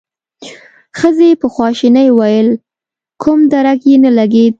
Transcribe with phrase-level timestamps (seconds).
[0.99, 2.49] ښځې په خواشينۍ وويل:
[3.21, 4.49] کوم درک يې ونه لګېد؟